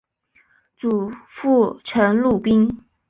[0.75, 2.83] 祖父陈鲁宾。